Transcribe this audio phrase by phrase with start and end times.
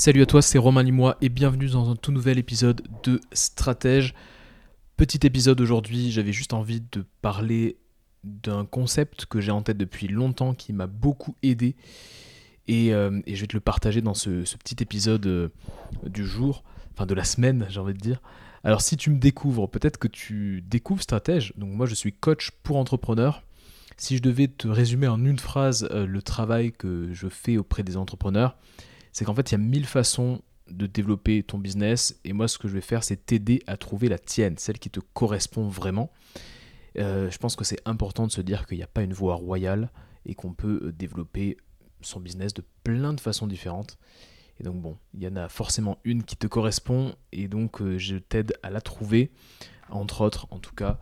[0.00, 4.14] Salut à toi, c'est Romain Limois et bienvenue dans un tout nouvel épisode de Stratège.
[4.96, 7.76] Petit épisode aujourd'hui, j'avais juste envie de parler
[8.24, 11.76] d'un concept que j'ai en tête depuis longtemps qui m'a beaucoup aidé
[12.66, 15.48] et, euh, je vais te le partager dans ce, petit épisode euh,
[16.06, 16.64] du jour,
[16.94, 18.22] enfin de la semaine j'ai envie de dire.
[18.64, 22.52] Alors si tu me découvres, peut-être que tu découvres Stratège, donc moi je suis coach
[22.62, 23.42] pour entrepreneurs.
[23.98, 27.82] Si je devais te résumer en une phrase euh, le travail que je fais auprès
[27.82, 28.56] des entrepreneurs,
[29.12, 32.18] c'est qu'en fait, il y a mille façons de développer ton business.
[32.24, 34.90] Et moi, ce que je vais faire, c'est t'aider à trouver la tienne, celle qui
[34.90, 36.10] te correspond vraiment.
[36.98, 39.34] Euh, je pense que c'est important de se dire qu'il n'y a pas une voie
[39.34, 39.90] royale
[40.26, 41.56] et qu'on peut euh, développer
[42.00, 43.98] son business de plein de façons différentes.
[44.58, 47.96] Et donc bon, il y en a forcément une qui te correspond et donc euh,
[47.96, 49.30] je t'aide à la trouver,
[49.88, 50.98] entre autres en tout cas.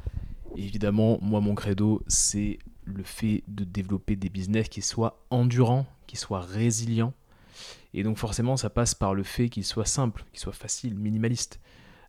[0.57, 6.17] évidemment, moi mon credo, c'est le fait de développer des business qui soient endurants, qui
[6.17, 7.15] soient résilients,
[7.95, 11.61] et donc forcément, ça passe par le fait qu'il soit simple, qu'il soit facile, minimaliste.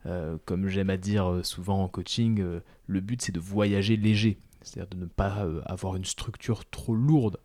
[0.06, 3.98] Euh, comme j'aime à dire euh, souvent en coaching, euh, le but c'est de voyager
[3.98, 7.38] léger, c'est-à-dire de ne pas avoir une structure trop lourde,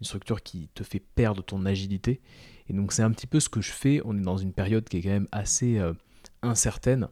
[0.00, 2.20] une structure qui te fait perdre ton agilité.
[2.68, 4.86] Et donc c'est un petit peu ce que je fais, on est dans une période
[4.88, 5.80] qui est quand même assez
[6.42, 7.08] incertaine,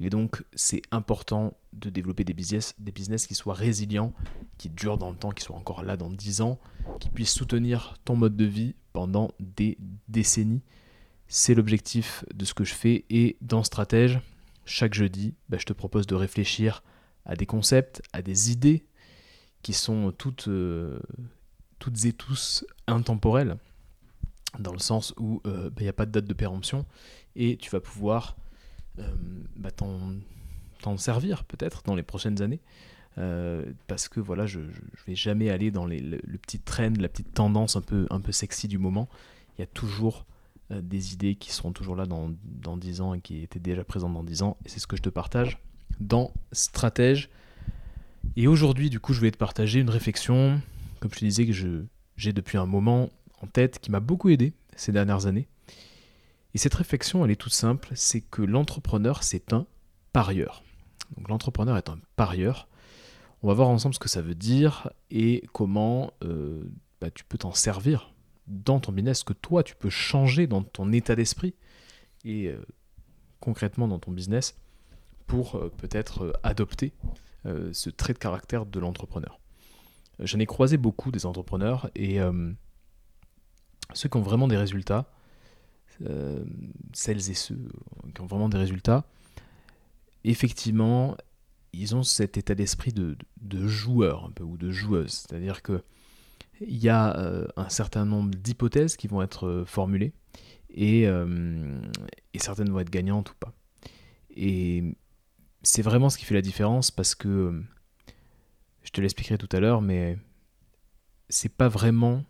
[0.00, 4.12] et donc c'est important de développer des business, des business qui soient résilients,
[4.58, 6.58] qui durent dans le temps, qui soient encore là dans 10 ans,
[6.98, 9.76] qui puissent soutenir ton mode de vie pendant des
[10.08, 10.62] décennies.
[11.28, 14.20] C'est l'objectif de ce que je fais et dans Stratège,
[14.64, 16.82] chaque jeudi, bah, je te propose de réfléchir
[17.26, 18.86] à des concepts, à des idées
[19.62, 20.98] qui sont toutes, euh,
[21.78, 23.56] toutes et tous intemporelles,
[24.58, 26.86] dans le sens où euh, bah, il n'y a pas de date de péremption
[27.34, 28.36] et tu vas pouvoir
[29.00, 29.14] euh,
[29.56, 32.60] bah, t'en servir peut-être dans les prochaines années.
[33.16, 34.66] Euh, parce que voilà, je, ne
[35.06, 38.68] vais jamais aller dans le, petit trend, la petite tendance un peu, un peu sexy
[38.68, 39.08] du moment.
[39.56, 40.26] Il y a toujours
[40.70, 43.84] euh, des idées qui seront toujours là dans, dans 10 ans et qui étaient déjà
[43.84, 44.56] présentes dans 10 ans.
[44.64, 45.58] Et c'est ce que je te partage
[46.00, 47.30] dans Stratège.
[48.36, 50.60] Et aujourd'hui, du coup, je vais te partager une réflexion,
[51.00, 51.52] comme je te disais, que
[52.16, 53.10] j'ai depuis un moment
[53.40, 55.46] en tête, qui m'a beaucoup aidé ces dernières années.
[56.54, 59.66] Et cette réflexion, elle est toute simple, c'est que l'entrepreneur, c'est un
[60.12, 60.62] parieur.
[61.16, 62.68] Donc l'entrepreneur est un parieur.
[63.44, 66.64] On va voir ensemble ce que ça veut dire et comment euh,
[67.02, 68.14] bah, tu peux t'en servir
[68.46, 71.54] dans ton business, ce que toi tu peux changer dans ton état d'esprit
[72.24, 72.64] et euh,
[73.40, 74.56] concrètement dans ton business
[75.26, 76.94] pour euh, peut-être adopter
[77.44, 79.38] ce trait de caractère de l'entrepreneur.
[80.18, 82.18] J'en ai croisé beaucoup des entrepreneurs et
[83.92, 85.12] ceux qui ont vraiment des résultats,
[86.94, 87.68] celles et ceux
[88.14, 89.04] qui ont vraiment des résultats,
[90.24, 91.18] effectivement,
[91.74, 95.10] ils ont cet état d'esprit de, de, joueur ou de joueuse.
[95.10, 95.82] C'est-à-dire que
[96.60, 100.12] il y a euh, un certain nombre d'hypothèses qui vont être euh, formulées
[100.70, 103.52] et, et, certaines vont être gagnantes ou pas.
[104.36, 104.82] Et
[105.62, 107.62] c'est vraiment ce qui fait la différence parce que
[108.82, 110.18] je te l'expliquerai tout à l'heure, mais
[111.28, 112.24] c'est pas vraiment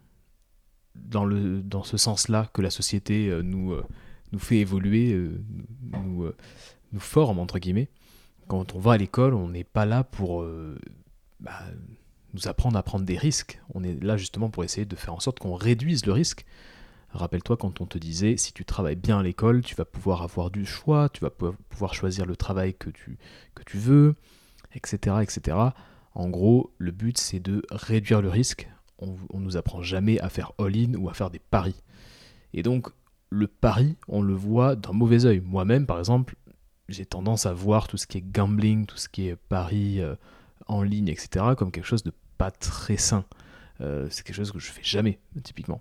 [0.94, 3.84] dans, le, dans ce sens-là que la société euh, nous, euh,
[4.32, 5.42] nous fait évoluer, euh,
[5.92, 6.30] nous,
[6.92, 7.90] nous forme, entre guillemets.
[8.48, 10.46] Quand on va à l'école, on n'est pas là pour
[11.40, 11.60] bah,
[12.34, 13.60] nous apprendre à prendre des risques.
[13.74, 16.44] On est là justement pour essayer de faire en sorte qu'on réduise le risque.
[17.10, 20.50] Rappelle-toi quand on te disait si tu travailles bien à l'école, tu vas pouvoir avoir
[20.50, 23.18] du choix, tu vas pouvoir choisir le travail que tu,
[23.54, 24.16] que veux,
[24.74, 25.56] etc., etc.
[26.14, 28.68] En gros, le but c'est de réduire le risque
[28.98, 31.82] on, on nous apprend jamais à faire all-in ou à faire des paris.
[32.52, 32.88] Et donc,
[33.30, 35.40] le pari, on le voit d'un mauvais oeil.
[35.40, 36.36] Moi-même, par exemple,
[36.88, 40.14] j'ai tendance à voir tout ce qui est gambling, tout ce qui est paris euh,
[40.66, 43.24] en ligne, etc., comme quelque chose de pas très sain.
[43.80, 45.80] Euh, c'est quelque chose que je fais jamais, typiquement.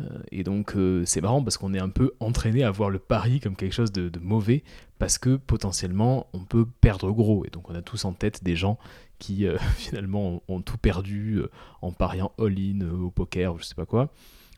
[0.00, 3.40] Euh, et donc c'est marrant parce qu'on est un peu entraîné à voir le pari
[3.40, 4.64] comme quelque chose de, mauvais
[4.98, 7.44] parce que potentiellement on peut perdre gros.
[7.44, 8.78] Et donc on a tous en tête des gens
[9.18, 11.42] qui finalement ont, tout perdu
[11.82, 14.10] en pariant all-in au poker ou je sais pas quoi.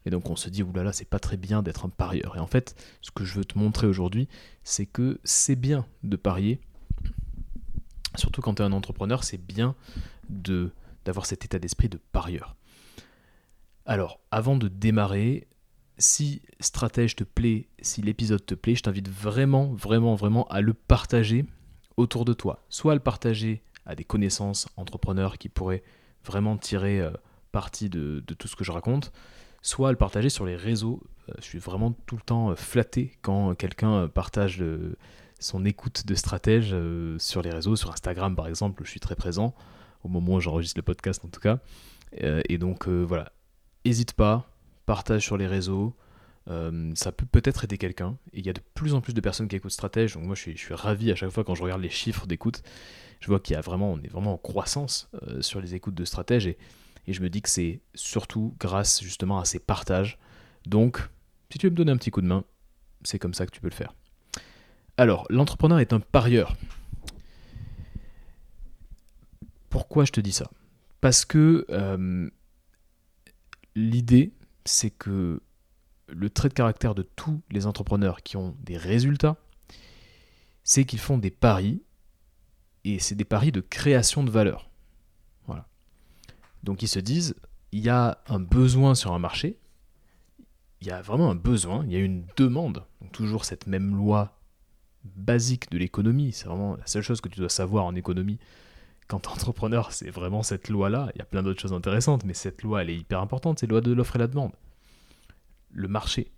[0.07, 2.37] Et donc on se dit, oulala, c'est pas très bien d'être un parieur.
[2.37, 4.29] Et en fait, ce que je veux te montrer aujourd'hui,
[4.62, 6.61] c'est que c'est bien de parier.
[8.17, 9.75] Surtout quand tu es un entrepreneur, c'est bien
[10.29, 12.56] d'avoir cet état d'esprit de parieur.
[13.87, 15.47] Alors, avant de démarrer,
[15.99, 20.75] si Stratège te plaît, si l'épisode te plaît, je t'invite vraiment, vraiment, vraiment à le
[20.75, 21.45] partager
[21.97, 22.65] autour de toi.
[22.69, 25.83] Soit à le partager à des connaissances entrepreneurs qui pourraient
[26.25, 27.11] vraiment tirer euh,
[27.53, 29.12] parti de, tout ce que je raconte,
[29.64, 31.02] soit le partager sur les réseaux.
[31.28, 34.62] Euh, je suis vraiment tout le temps euh, flatté quand quelqu'un partage
[35.40, 36.75] son écoute de stratège
[37.19, 39.55] sur les réseaux, sur Instagram par exemple, je suis très présent,
[40.05, 41.58] au moment où j'enregistre le podcast en tout cas.
[42.12, 43.32] et donc voilà,
[43.84, 44.49] n'hésite pas,
[44.87, 45.94] partage sur les réseaux,
[46.50, 48.16] Euh, ça peut peut-être aider quelqu'un.
[48.32, 50.14] Et il y a de plus en plus de personnes qui écoutent Stratège.
[50.14, 52.62] Donc moi, je suis, ravi à chaque fois quand je regarde les chiffres d'écoute.
[53.20, 55.94] Je vois qu'il y a vraiment, on est vraiment en croissance euh, sur les écoutes
[55.94, 56.46] de Stratège.
[56.46, 56.58] Et,
[57.06, 60.19] et je me dis que c'est surtout grâce justement à ces partages.
[60.67, 61.09] Donc,
[61.51, 62.45] si tu veux me donner un petit coup de main,
[63.03, 63.95] c'est comme ça que tu peux le faire.
[64.97, 66.56] Alors, l'entrepreneur est un parieur.
[69.69, 70.51] Pourquoi je te dis ça?
[71.01, 72.31] Parce que euh,
[73.75, 74.33] l'idée,
[74.65, 75.43] c'est que
[76.09, 79.37] le trait de caractère de tous les entrepreneurs qui ont des résultats,
[80.62, 81.83] c'est qu'ils font des paris,
[82.85, 84.71] et c'est des paris de création de valeur.
[86.64, 87.34] Donc ils se disent,
[87.72, 89.58] il y a un besoin sur un marché,
[90.81, 92.84] il y a vraiment un besoin, il y a une demande.
[93.12, 94.37] Toujours cette même loi
[95.05, 98.38] basique de l'économie, c'est vraiment la seule chose que tu dois savoir en économie
[99.06, 101.11] quand tu es entrepreneur, c'est vraiment cette loi-là.
[101.14, 103.66] Il y a plein d'autres choses intéressantes, mais cette loi, elle est hyper importante, c'est
[103.66, 104.52] la loi de l'offre et la demande
[105.75, 106.31] le marché,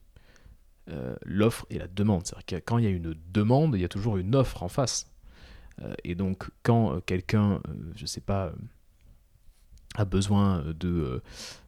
[0.88, 2.26] euh, l'offre et la demande.
[2.26, 4.68] C'est-à-dire que quand il y a une demande, il y a toujours une offre en
[4.68, 5.12] face.
[5.82, 7.60] Euh, et donc quand euh, quelqu'un,
[7.94, 8.52] je ne sais pas,
[9.96, 11.22] a besoin de,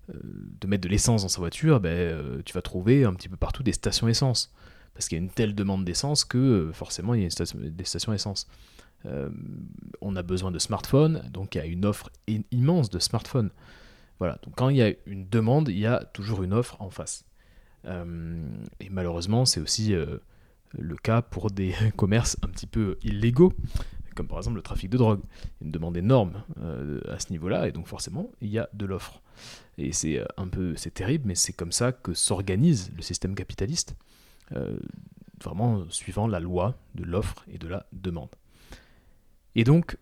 [0.09, 3.63] de mettre de l'essence dans sa voiture, ben, tu vas trouver un petit peu partout
[3.63, 4.53] des stations essence.
[4.95, 8.13] Parce qu'il y a une telle demande d'essence que forcément il y a des stations
[8.13, 8.49] essence.
[10.01, 12.11] on a besoin de smartphones, donc il y a une offre
[12.51, 13.51] immense de smartphones.
[14.19, 16.91] Voilà, donc quand il y a une demande, il y a toujours une offre en
[16.91, 17.25] face.
[17.85, 18.41] Euh,
[18.81, 20.19] et malheureusement, c'est aussi euh,
[20.77, 23.53] le cas pour des commerces un petit peu illégaux,
[24.19, 25.20] comme par exemple le trafic de drogue.
[25.23, 28.59] Il y a une demande énorme euh, à ce niveau-là, et donc forcément, il y
[28.59, 29.23] a de l'offre.
[29.79, 33.94] Et c'est un peu, c'est terrible, mais c'est comme ça que s'organise le système capitaliste,
[35.41, 38.31] vraiment suivant la loi de l'offre et de la demande.
[39.55, 39.97] Et donc,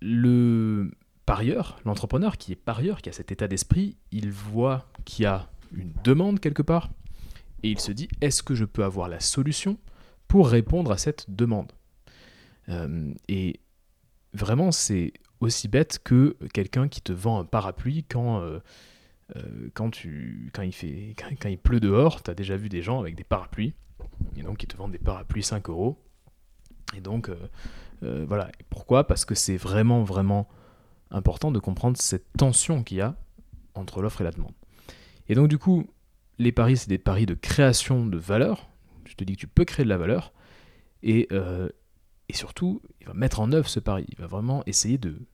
[0.00, 0.90] le
[1.26, 5.48] parieur, l'entrepreneur qui est parieur, qui a cet état d'esprit, il voit qu'il y a
[5.72, 6.90] une demande quelque part,
[7.62, 9.78] et il se dit, est-ce que je peux avoir la solution
[10.26, 11.70] pour répondre à cette demande?
[11.70, 11.85] euh,
[13.28, 13.60] Et
[14.32, 18.58] vraiment, c'est aussi bête que quelqu'un qui te vend un parapluie quand, euh,
[19.36, 22.22] euh, quand, tu, quand, il fait, quand, il pleut dehors.
[22.22, 23.74] Tu as déjà vu des gens avec des parapluies,
[24.36, 26.02] et donc ils te vendent des parapluies 5 euros.
[26.96, 27.30] Et donc,
[28.00, 28.50] voilà.
[28.70, 29.06] pourquoi?
[29.06, 30.48] Parce que c'est vraiment, vraiment
[31.10, 33.16] important de comprendre cette tension qu'il y a
[33.74, 34.54] entre l'offre et la demande.
[35.28, 35.86] Et donc du coup,
[36.38, 38.68] les paris, c'est des paris de création de valeur.
[39.04, 40.32] Je te dis que tu peux créer de la valeur.
[41.02, 41.68] Et, euh,
[42.28, 44.06] et surtout, il va mettre en œuvre ce pari.
[44.08, 45.26] Il va vraiment essayer de,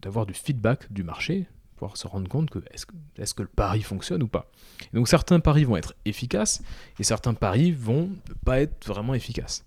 [0.00, 1.46] d'avoir du feedback du marché,
[1.76, 4.50] pouvoir se rendre compte que est-ce, est que le pari fonctionne ou pas.
[4.92, 6.62] donc certains paris vont être efficaces
[6.98, 8.10] et certains paris vont
[8.44, 9.64] pas être vraiment efficaces.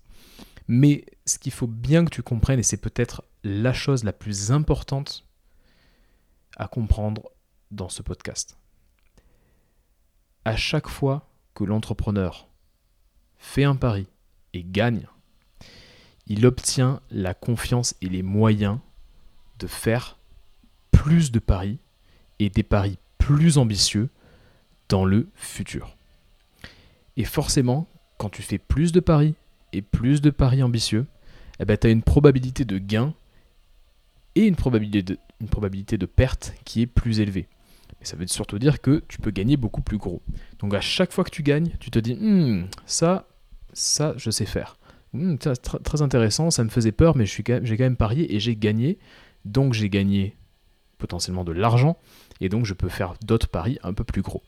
[0.68, 4.52] Mais ce qu'il faut bien que tu comprennes, et c'est peut-être la chose la plus
[4.52, 5.26] importante
[6.56, 7.30] à comprendre
[7.70, 8.58] dans ce podcast,
[10.44, 12.48] à chaque fois que l'entrepreneur
[13.36, 14.08] fait un pari
[14.52, 15.06] et gagne,
[16.28, 18.78] il obtient la confiance et les moyens
[19.58, 20.18] de faire
[20.90, 21.78] plus de paris
[22.38, 24.08] et des paris plus ambitieux
[24.88, 25.96] dans le futur.
[27.16, 29.34] Et forcément, quand tu fais plus de paris
[29.72, 31.06] et plus de paris ambitieux,
[31.60, 33.14] eh ben, tu as une probabilité de gain
[34.34, 37.48] et une probabilité de, perte qui est plus élevée.
[37.98, 40.22] Mais ça veut surtout dire que tu peux gagner beaucoup plus gros.
[40.60, 43.26] Donc à chaque fois que tu gagnes, tu te dis, hmm, ça,
[43.72, 44.78] ça, je sais faire.
[45.12, 48.98] Hmm, très intéressant, ça me faisait peur, mais j'ai quand même parié et j'ai gagné.
[49.44, 50.36] Donc j'ai gagné
[50.98, 51.96] potentiellement de l'argent,
[52.40, 54.42] et donc je peux faire d'autres paris un peu plus gros.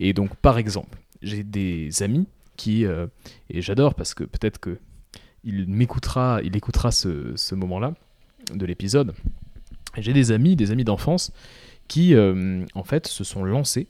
[0.00, 3.06] Et donc par exemple, j'ai des amis qui, euh,
[3.48, 4.78] et j'adore parce que peut-être que
[5.44, 7.94] il m'écoutera, il écoutera ce, moment-là
[8.52, 9.14] de l'épisode.
[9.98, 11.32] J'ai des amis, des amis d'enfance
[11.86, 13.88] qui euh, en fait se sont lancés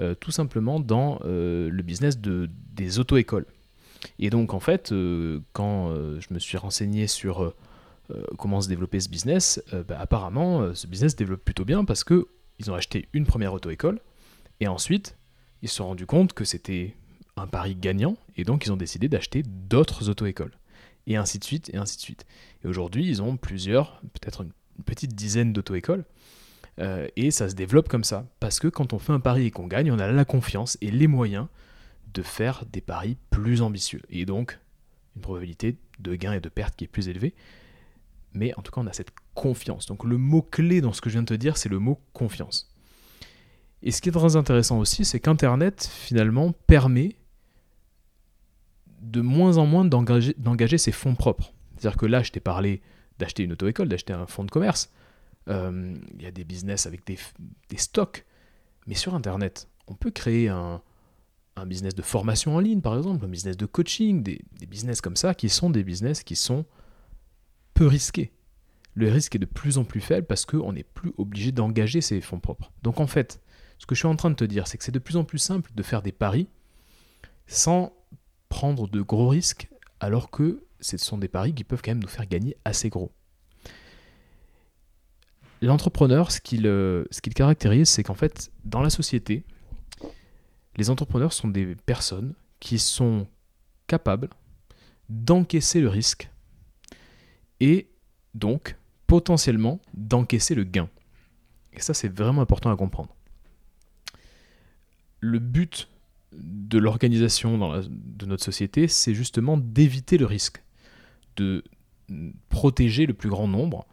[0.00, 3.46] euh, tout simplement dans le business de, des auto-écoles.
[4.18, 4.90] Et donc en fait,
[5.52, 7.54] quand je me suis renseigné sur
[8.38, 12.28] comment se développer ce business, bah, apparemment ce business se développe plutôt bien parce que
[12.58, 14.00] ils ont acheté une première auto-école
[14.60, 15.16] et ensuite
[15.62, 16.94] ils se sont rendus compte que c'était
[17.36, 20.52] un pari gagnant et donc ils ont décidé d'acheter d'autres auto-écoles
[21.06, 22.26] et ainsi de suite et ainsi de suite.
[22.64, 24.52] Et aujourd'hui ils ont plusieurs, peut-être une
[24.84, 26.04] petite dizaine d'auto-écoles
[26.80, 28.26] euh, et ça se développe comme ça.
[28.40, 30.90] Parce que quand on fait un pari et qu'on gagne, on a la confiance et
[30.90, 31.46] les moyens
[32.14, 34.02] de faire des paris plus ambitieux.
[34.10, 34.58] Et donc,
[35.16, 37.34] une probabilité de gain et de perte qui est plus élevée.
[38.32, 39.86] Mais en tout cas, on a cette confiance.
[39.86, 42.70] Donc le mot-clé dans ce que je viens de te dire, c'est le mot confiance.
[43.82, 47.16] Et ce qui est très intéressant aussi, c'est qu'Internet, finalement, permet
[49.00, 51.52] de moins en moins d'engager ses fonds propres.
[51.76, 52.82] C'est-à-dire que là, je t'ai parlé
[53.18, 54.92] d'acheter une auto-école, d'acheter un fonds de commerce.
[55.48, 57.18] Euh, il y a des business avec des,
[57.76, 58.24] stocks.
[58.86, 60.82] Mais sur Internet, on peut créer un,
[61.60, 65.00] un business de formation en ligne, par exemple, un business de coaching, des, des business
[65.00, 66.64] comme ça, qui sont des business qui sont
[67.74, 68.32] peu risqués.
[68.94, 72.20] Le risque est de plus en plus faible parce qu'on n'est plus obligé d'engager ses
[72.20, 72.72] fonds propres.
[72.82, 73.40] Donc en fait,
[73.78, 75.24] ce que je suis en train de te dire, c'est que c'est de plus en
[75.24, 76.48] plus simple de faire des paris
[77.46, 77.92] sans
[78.48, 79.68] prendre de gros risques,
[80.00, 83.12] alors que ce sont des paris qui peuvent quand même nous faire gagner assez gros.
[85.60, 89.44] L'entrepreneur, ce qu'il ce qu'il caractérise, c'est qu'en fait, dans la société,
[90.78, 93.26] les entrepreneurs sont des personnes qui sont
[93.88, 94.30] capables
[95.08, 96.30] d'encaisser le risque
[97.60, 97.88] et
[98.34, 98.76] donc
[99.08, 100.88] potentiellement d'encaisser le gain.
[101.72, 103.14] Et ça, c'est vraiment important à comprendre.
[105.20, 105.88] Le but
[106.32, 110.62] de l'organisation de notre société, c'est justement d'éviter le risque,
[111.36, 111.64] de
[112.50, 113.86] protéger le plus grand nombre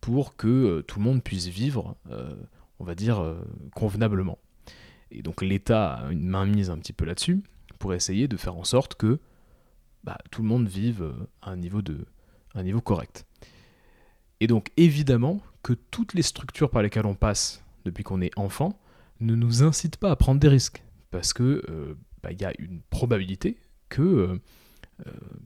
[0.00, 2.34] pour que euh, tout le monde puisse vivre, euh,
[2.78, 3.40] on va dire, euh,
[3.74, 4.38] convenablement.
[5.10, 7.42] Et donc l'État a une mainmise un petit peu là-dessus
[7.78, 9.20] pour essayer de faire en sorte que
[10.02, 12.06] bah, tout le monde vive à un niveau, de,
[12.54, 13.26] un niveau correct.
[14.40, 18.78] Et donc évidemment que toutes les structures par lesquelles on passe depuis qu'on est enfant
[19.20, 20.82] ne nous incitent pas à prendre des risques.
[21.10, 23.56] Parce que bah, il y a une probabilité
[23.88, 24.40] que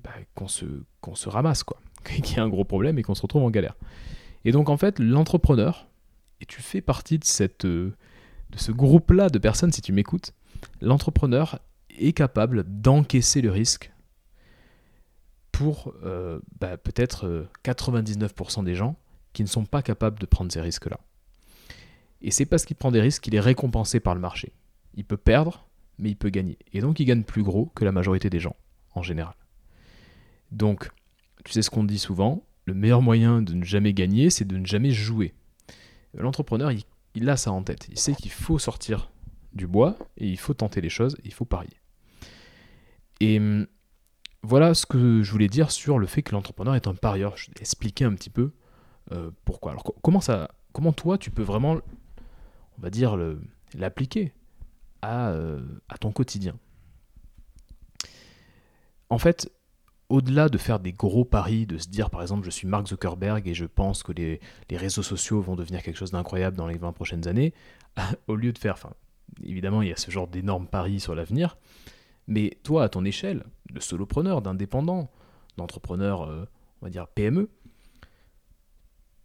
[0.03, 0.65] bah, qu'on se,
[1.01, 1.81] qu'on se ramasse, quoi.
[2.05, 3.75] qu'il y ait un gros problème et qu'on se retrouve en galère.
[4.45, 5.89] Et donc en fait, l'entrepreneur,
[6.41, 7.95] et tu fais partie de, cette, euh,
[8.51, 10.33] de ce groupe-là de personnes si tu m'écoutes,
[10.81, 11.61] l'entrepreneur
[11.99, 13.93] est capable d'encaisser le risque
[15.53, 18.97] pour euh, bah, peut-être 99% euh, des gens
[19.33, 20.99] qui ne sont pas capables de prendre ces risques-là.
[22.21, 24.53] Et c'est parce qu'il prend des risques qu'il est récompensé par le marché.
[24.95, 25.67] Il peut perdre,
[25.99, 26.59] mais il peut gagner.
[26.73, 28.57] Et donc il gagne plus gros que la majorité des gens,
[28.95, 29.35] en général.
[30.51, 30.91] Donc,
[31.45, 34.57] tu sais ce qu'on dit souvent, le meilleur moyen de ne jamais gagner, c'est de
[34.57, 35.35] ne jamais jouer.
[36.15, 36.85] L'entrepreneur, il,
[37.27, 37.89] a ça en tête.
[37.91, 39.11] Il sait qu'il faut sortir
[39.55, 41.81] du bois et il faut tenter les choses, il faut parier.
[43.21, 43.67] Et hum,
[44.43, 47.37] voilà ce que je voulais dire sur le fait que l'entrepreneur est un parieur.
[47.37, 48.53] Je vais expliquer un petit peu
[49.13, 49.73] euh, pourquoi.
[49.73, 51.81] Alors comment ça, comment toi tu peux vraiment,
[52.79, 53.17] on va dire,
[53.75, 54.33] l'appliquer
[55.05, 56.57] euh, à ton quotidien?
[59.11, 59.51] En fait,
[60.09, 63.47] au-delà de faire des gros paris, de se dire par exemple je suis Mark Zuckerberg
[63.47, 66.93] et je pense que les, réseaux sociaux vont devenir quelque chose d'incroyable dans les 20
[66.93, 67.53] prochaines années,
[68.27, 68.95] au lieu de faire, enfin
[69.45, 71.59] évidemment il y a ce genre d'énormes paris sur l'avenir,
[72.27, 75.11] mais toi à ton échelle, de solopreneur, d'indépendant,
[75.57, 76.47] d'entrepreneur, euh,
[76.81, 77.51] on va dire PME,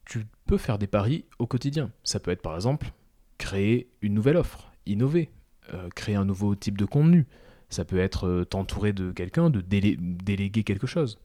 [0.06, 1.92] tu peux faire des paris au quotidien.
[2.04, 2.92] Ça peut être par exemple
[3.38, 5.32] créer une nouvelle offre, innover,
[5.74, 7.26] euh, créer un nouveau type de contenu,
[7.74, 11.20] ça peut être euh, t'entourer de quelqu'un, de déléguer quelque chose.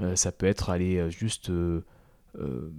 [0.00, 1.52] Euh, ça peut être aller euh, juste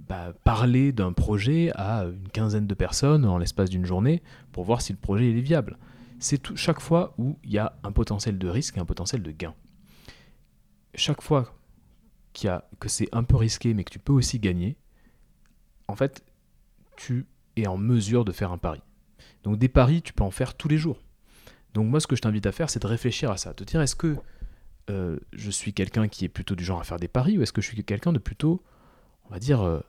[0.08, 4.82] bah, parler d'un projet à une quinzaine de personnes en l'espace d'une journée pour voir
[4.82, 5.78] si le projet est viable.
[6.18, 9.30] C'est chaque fois où il y a un potentiel de risque et un potentiel de
[9.30, 9.54] gain.
[10.94, 11.54] Chaque fois
[12.42, 14.76] y a, que c'est un peu risqué mais que tu peux aussi gagner,
[15.86, 16.24] en fait,
[16.96, 18.80] tu es en mesure de faire un pari.
[19.44, 21.03] Donc des paris, tu peux en faire tous les jours.
[21.74, 23.80] Donc moi, ce que je t'invite à faire, c'est de réfléchir à ça, de dire
[23.80, 24.16] est-ce que
[24.90, 27.52] euh, je suis quelqu'un qui est plutôt du genre à faire des paris ou est-ce
[27.52, 28.62] que je suis quelqu'un de plutôt,
[29.26, 29.80] on va dire, euh,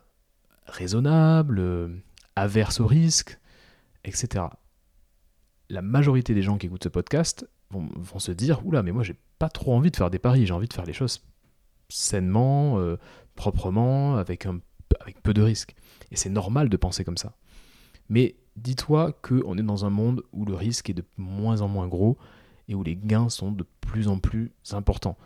[0.66, 1.90] raisonnable, euh,
[2.36, 3.40] averse au risque,
[4.04, 4.46] etc.
[5.70, 9.16] La majorité des gens qui écoutent ce podcast vont, se dire oula, mais moi j'ai
[9.38, 11.24] pas trop envie de faire des paris, j'ai envie de faire les choses
[11.90, 12.80] sainement,
[13.36, 14.60] proprement, avec, un,
[15.02, 15.76] avec peu de risques.
[16.10, 17.36] Et c'est normal de penser comme ça.
[18.10, 21.88] Mais dis-toi qu'on est dans un monde où le risque est de moins en moins
[21.88, 22.18] gros
[22.68, 25.18] et où les gains sont de plus en plus importants.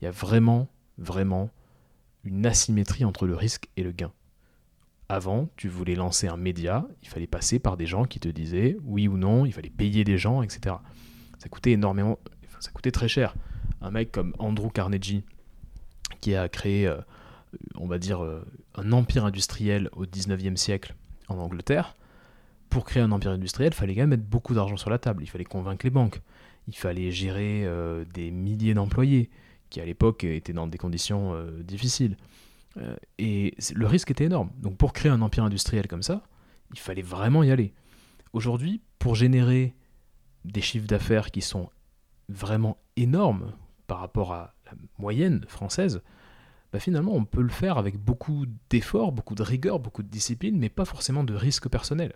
[0.00, 0.68] Il y a vraiment,
[0.98, 1.50] vraiment
[2.24, 4.12] une asymétrie entre le risque et le gain.
[5.08, 8.76] Avant, tu voulais lancer un média, il fallait passer par des gens qui te disaient
[8.84, 10.76] oui ou non, il fallait payer des gens, etc.
[11.38, 12.18] Ça coûtait énormément,
[12.60, 13.34] ça coûtait très cher.
[13.80, 15.24] Un mec comme Andrew Carnegie,
[16.20, 17.00] qui a créé, euh,
[17.74, 18.44] on va dire, euh,
[18.74, 20.94] un empire industriel au 19e siècle
[21.28, 21.96] en Angleterre,
[22.70, 25.22] pour créer un empire industriel, il fallait quand même mettre beaucoup d'argent sur la table.
[25.22, 26.20] Il fallait convaincre les banques.
[26.68, 29.28] Il fallait gérer euh, des milliers d'employés
[29.68, 32.16] qui, à l'époque, étaient dans des conditions euh, difficiles.
[32.76, 34.50] Euh, et le risque était énorme.
[34.58, 36.22] Donc, pour créer un empire industriel comme ça,
[36.72, 37.74] il fallait vraiment y aller.
[38.32, 39.74] Aujourd'hui, pour générer
[40.44, 41.68] des chiffres d'affaires qui sont
[42.28, 43.52] vraiment énormes
[43.88, 46.00] par rapport à la moyenne française,
[46.72, 50.56] bah finalement on peut le faire avec beaucoup d'efforts, beaucoup de rigueur, beaucoup de discipline,
[50.56, 52.12] mais pas forcément de risque personnel.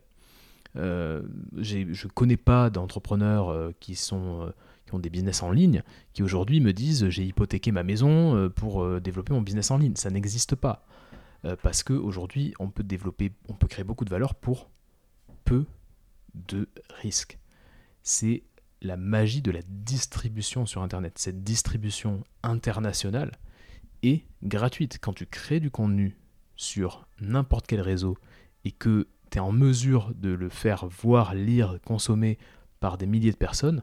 [0.76, 1.22] Euh,
[1.56, 4.50] je ne connais pas d'entrepreneurs euh, qui, sont, euh,
[4.86, 9.00] qui ont des business en ligne qui aujourd'hui me disent j'ai hypothéqué ma maison pour
[9.00, 9.96] développer mon business en ligne.
[9.96, 10.86] Ça n'existe pas.
[11.62, 14.70] parce qu'aujourd'hui, on peut développer, on peut créer beaucoup de valeur pour
[15.44, 15.66] peu
[16.34, 16.68] de
[17.00, 17.38] risques.
[18.02, 18.44] C'est
[18.82, 21.18] la magie de la distribution sur Internet.
[21.18, 23.32] Cette distribution internationale
[24.02, 24.98] est gratuite.
[25.00, 26.16] Quand tu crées du contenu
[26.56, 28.16] sur n'importe quel réseau
[28.64, 29.08] et que
[29.40, 32.38] en mesure de le faire voir, lire, consommer
[32.80, 33.82] par des milliers de personnes,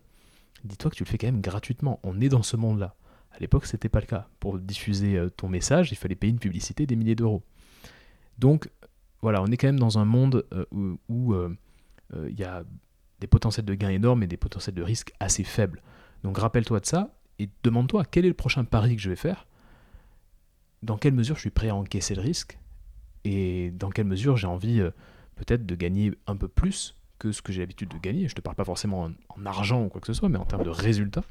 [0.63, 1.99] dis-toi que tu le fais quand même gratuitement.
[2.03, 2.95] On est dans ce monde-là.
[3.31, 4.27] À l'époque, ce n'était pas le cas.
[4.39, 7.43] Pour diffuser euh, ton message, il fallait payer une publicité des milliers d'euros.
[8.37, 8.69] Donc,
[9.21, 10.65] voilà, on est quand même dans un monde euh,
[11.07, 11.55] où euh,
[12.27, 12.63] il y a
[13.19, 15.81] des potentiels de gains énormes et des potentiels de risques assez faibles.
[16.23, 19.47] Donc rappelle-toi de ça et demande-toi quel est le prochain pari que je vais faire,
[20.83, 22.57] dans quelle mesure je suis prêt à encaisser le risque?
[23.23, 24.81] Et dans quelle mesure j'ai envie
[25.41, 28.27] peut-être de gagner un peu plus que ce que j'ai l'habitude de gagner.
[28.27, 30.45] Je ne te parle pas forcément en, argent ou quoi que ce soit, mais en
[30.45, 31.23] termes de résultats,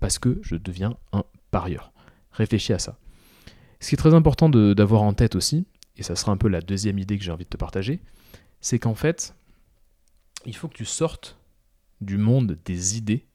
[0.00, 1.92] parce que je deviens un parieur.
[2.32, 2.98] Réfléchis à ça.
[3.78, 5.64] Ce qui est très important d'avoir en tête aussi,
[5.96, 8.00] et ça sera un peu la deuxième idée que j'ai envie de te partager,
[8.60, 9.34] c'est qu'en fait,
[10.44, 11.38] il faut que tu sortes
[12.00, 13.26] du monde des idées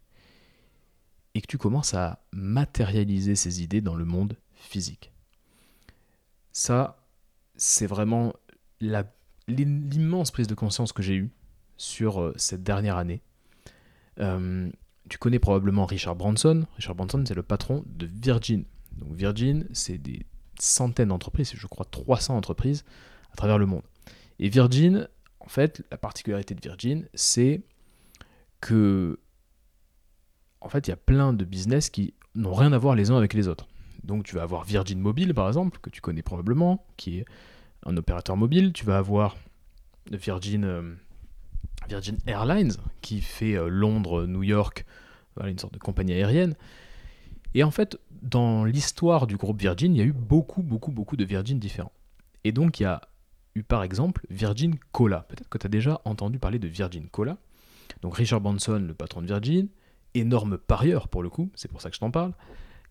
[1.36, 5.14] et que tu commences à matérialiser ces idées dans le monde physique.
[6.52, 7.02] Ça,
[7.56, 8.34] c'est vraiment
[9.48, 11.32] l'immense prise de conscience que j'ai eue
[11.78, 13.22] sur euh, cette dernière année.
[14.20, 14.70] Euh,
[15.10, 16.66] tu connais probablement Richard Branson.
[16.76, 18.66] Richard Branson, c'est le patron de Virgin.
[18.94, 20.26] Donc Virgin, c'est des
[20.60, 22.86] centaines d'entreprises, je crois 300 entreprises
[23.32, 23.84] à travers le monde.
[24.40, 25.08] Et Virgin,
[25.40, 27.62] en fait, la particularité de Virgin, c'est
[28.60, 29.20] que
[30.62, 33.18] en fait, il y a plein de business qui n'ont rien à voir les uns
[33.18, 33.68] avec les autres.
[34.04, 37.26] Donc tu vas avoir Virgin Mobile par exemple, que tu connais probablement, qui est
[37.86, 38.74] un opérateur mobile.
[38.74, 39.38] Tu vas avoir
[40.12, 40.96] Virgin euh,
[42.28, 44.86] Airlines, qui fait euh, Londres, New York,
[45.44, 46.56] une sorte de compagnie aérienne.
[47.54, 51.18] Et en fait, dans l'histoire du groupe Virgin, il y a eu beaucoup, beaucoup, beaucoup
[51.18, 51.92] de Virgin différents.
[52.44, 53.02] Et donc, il y a
[53.56, 55.26] eu par exemple Virgin Cola.
[55.28, 57.38] Peut-être que tu as déjà entendu parler de Virgin Cola.
[58.02, 59.68] Donc, Richard Branson, le patron de Virgin,
[60.14, 62.34] énorme parieur pour le coup, c'est pour ça que je t'en parle,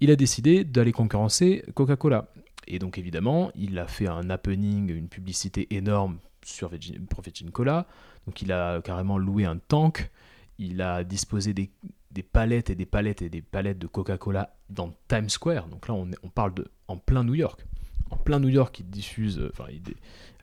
[0.01, 2.29] il a décidé d'aller concurrencer Coca-Cola.
[2.67, 7.87] Et donc, évidemment, il a fait un happening, une publicité énorme sur Virgin Cola
[8.27, 10.11] donc il a carrément loué un tank,
[10.59, 11.71] il a disposé des,
[12.23, 15.69] palettes et des palettes et des palettes de Coca-Cola dans Times Square.
[15.69, 17.65] Donc là, on, parle de en plein New York.
[18.11, 19.67] En plein New York, il diffuse, euh, enfin,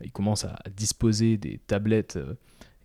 [0.02, 2.36] il, commence à, disposer des tablettes, euh,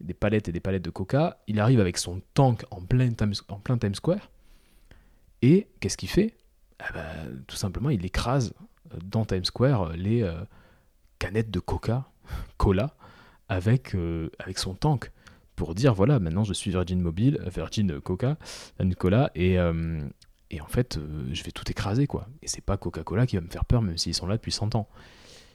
[0.01, 1.39] des palettes et des palettes de Coca.
[1.47, 4.31] Il arrive avec son tank en plein Times, Square.
[5.41, 6.35] Et qu'est-ce qu'il fait?
[6.81, 8.53] Eh ben, Tout simplement, il écrase
[9.05, 10.29] dans Times Square les
[11.19, 12.05] canettes de Coca,
[12.57, 12.95] Cola,
[13.49, 15.11] avec, euh, avec son tank
[15.55, 18.37] pour dire voilà, maintenant je suis Virgin Mobile, euh, Virgin Coca,
[18.81, 20.01] Nicolas, et, euh,
[20.51, 20.99] et en fait,
[21.31, 22.27] je vais tout écraser quoi.
[22.43, 24.75] Et c'est pas Coca-Cola qui va me faire peur, même s'ils sont là depuis 100
[24.75, 24.89] ans.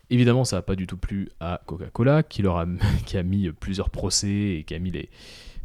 [0.09, 2.65] Évidemment, ça n'a pas du tout plu à Coca-Cola, qui, leur a,
[3.05, 5.09] qui a mis plusieurs procès et qui a mis les.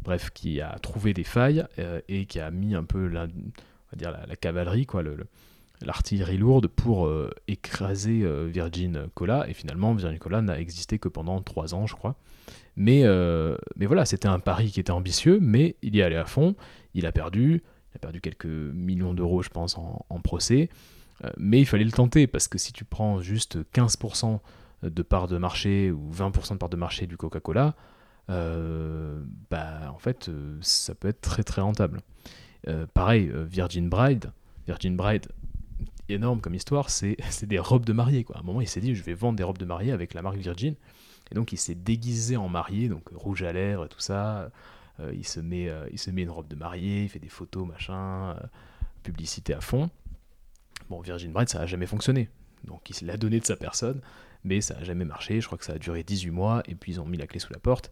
[0.03, 1.65] Bref, qui a trouvé des failles
[2.09, 3.27] et qui a mis un peu la, on
[3.93, 5.27] va dire la, cavalerie, quoi, le
[5.83, 9.47] l'artillerie lourde pour euh, écraser euh, Virgin Cola.
[9.49, 12.15] Et finalement, Virgin Cola n'a existé que pendant 3 ans, je crois.
[12.75, 16.25] Mais, euh, mais voilà, c'était un pari qui était ambitieux, mais il y allait à
[16.25, 16.55] fond.
[16.93, 17.63] Il a perdu.
[17.91, 20.69] Il a perdu quelques millions d'euros, je pense, en, procès.
[21.37, 24.39] mais il fallait le tenter, parce que si tu prends juste 15%
[24.81, 27.75] de part de marché ou 20% de part de marché du Coca-Cola,
[28.27, 31.99] bah, en fait, ça peut être très très rentable.
[32.95, 34.31] pareil, Virgin Bride.
[34.65, 35.27] Virgin Bride
[36.09, 38.23] énorme comme histoire, c'est des robes de mariée.
[38.23, 38.37] Quoi.
[38.37, 40.21] À un moment, il s'est dit, je vais vendre des robes de mariée avec la
[40.21, 40.75] marque Virgin.
[41.31, 44.51] Et donc, il s'est déguisé en mariée, donc rouge à lèvres tout ça.
[44.99, 47.29] Euh, il, se met, euh, il se met une robe de mariée, il fait des
[47.29, 48.35] photos, machin, euh,
[49.01, 49.89] publicité à fond.
[50.89, 52.29] Bon, Virgin Bride, ça n'a jamais fonctionné.
[52.65, 54.01] Donc, il l'a donné de sa personne,
[54.43, 55.41] mais ça n'a jamais marché.
[55.41, 57.39] Je crois que ça a duré 18 mois, et puis ils ont mis la clé
[57.39, 57.91] sous la porte.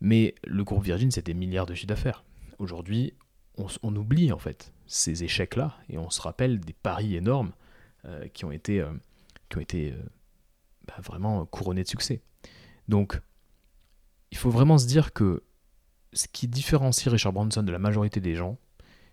[0.00, 2.24] Mais le groupe Virgin, c'était milliards de chiffre d'affaires.
[2.58, 3.14] Aujourd'hui,
[3.56, 7.52] on, oublie en fait ces échecs-là et on se rappelle des paris énormes
[8.04, 8.92] euh, qui ont été, euh,
[9.48, 9.96] qui ont été euh,
[10.86, 12.20] bah, vraiment couronnés de succès.
[12.88, 13.18] Donc,
[14.32, 15.42] il faut vraiment se dire que
[16.12, 18.58] ce qui différencie Richard Branson de la majorité des gens,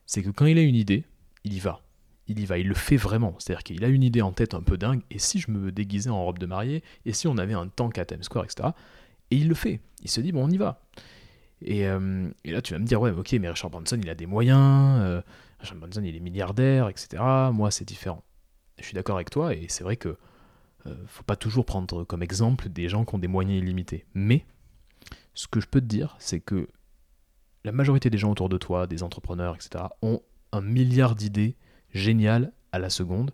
[0.05, 1.05] c'est que quand il a une idée,
[1.45, 1.81] il y va.
[2.27, 3.35] Il y va, il le fait vraiment.
[3.39, 6.09] C'est-à-dire qu'il a une idée en tête un peu dingue, et si je me déguisais
[6.09, 8.69] en robe de mariée, et si on avait un tank à Times Square, etc.
[9.31, 9.79] Et il le fait.
[10.01, 10.81] Il se dit, bon, on y va.
[11.61, 15.23] Et, là, tu vas me dire, ouais, ok, mais Richard Branson, il a des moyens,
[15.59, 17.21] Richard Branson, il est milliardaire, etc.
[17.53, 18.23] Moi, c'est différent.
[18.79, 20.17] Je suis d'accord avec toi, et c'est vrai que
[20.85, 24.05] euh, faut pas toujours prendre comme exemple des gens qui ont des moyens illimités.
[24.13, 24.45] Mais,
[25.33, 26.69] ce que je peux te dire, c'est que
[27.65, 31.57] la majorité des gens autour de toi, des entrepreneurs, etc., ont un milliard d'idées
[31.93, 33.31] géniales à la seconde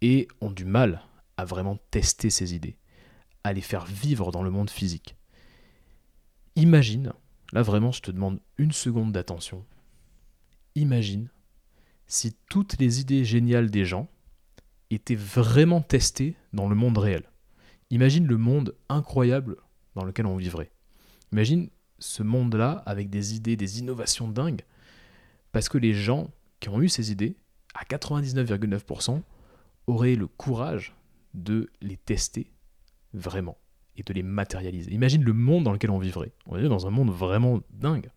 [0.00, 1.02] et ont du mal
[1.36, 2.76] à vraiment tester ces idées,
[3.44, 5.16] à les faire vivre dans le monde physique.
[6.56, 7.12] Imagine
[7.52, 9.64] là vraiment, je te demande une seconde d'attention.
[10.74, 11.28] Imagine
[12.06, 14.08] si toutes les idées géniales des gens
[14.90, 17.24] étaient vraiment testées dans le monde réel.
[17.90, 19.56] Imagine le monde incroyable
[19.94, 20.70] dans lequel on vivrait.
[21.32, 24.62] Imagine ce monde-là avec des idées, des innovations dingues,
[25.52, 26.30] parce que les gens
[26.60, 27.36] qui ont eu ces idées,
[27.74, 29.22] à 99,9%,
[29.86, 30.94] auraient le courage
[31.34, 32.50] de les tester
[33.12, 33.58] vraiment
[33.96, 34.92] et de les matérialiser.
[34.92, 36.32] Imagine le monde dans lequel on vivrait.
[36.46, 38.10] On vivrait dans un monde vraiment dingue.